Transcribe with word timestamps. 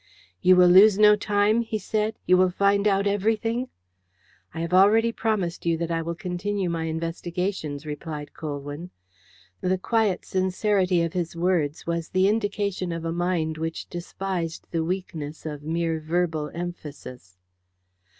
"You 0.41 0.55
will 0.55 0.67
lose 0.67 0.97
no 0.97 1.15
time?" 1.15 1.61
he 1.61 1.77
said. 1.77 2.15
"You 2.25 2.35
will 2.35 2.49
find 2.49 2.87
out 2.87 3.05
everything?" 3.05 3.69
"I 4.51 4.61
have 4.61 4.73
already 4.73 5.11
promised 5.11 5.63
you 5.63 5.77
that 5.77 5.91
I 5.91 6.01
will 6.01 6.15
continue 6.15 6.71
my 6.71 6.85
investigations," 6.85 7.85
replied 7.85 8.33
Colwyn. 8.33 8.89
The 9.61 9.77
quiet 9.77 10.25
sincerity 10.25 11.03
of 11.03 11.13
his 11.13 11.35
words 11.35 11.85
was 11.85 12.09
the 12.09 12.27
indication 12.27 12.91
of 12.91 13.05
a 13.05 13.11
mind 13.13 13.59
which 13.59 13.87
despised 13.89 14.65
the 14.71 14.83
weakness 14.83 15.45
of 15.45 15.61
mere 15.61 15.99
verbal 15.99 16.49
emphasis. 16.51 17.37